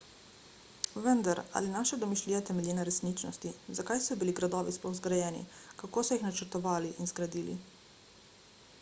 [1.07, 3.51] vendar ali naša domišljija temelji na resničnosti
[3.81, 5.43] zakaj so bili gradovi sploh zgrajeni
[5.83, 7.59] kako so jih načrtovali in zgradili